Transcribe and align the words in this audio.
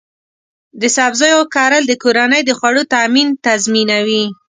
د 0.81 0.83
سبزیو 0.95 1.39
کرل 1.53 1.83
د 1.87 1.93
کورنۍ 2.03 2.41
د 2.45 2.51
خوړو 2.57 2.83
تامین 2.93 3.27
تضمینوي. 3.45 4.23